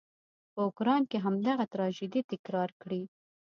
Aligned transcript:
په 0.53 0.59
اوکراین 0.67 1.03
کې 1.11 1.17
همدغه 1.25 1.63
تراژيدي 1.73 2.21
تکرار 2.31 2.69
کړي. 2.81 3.01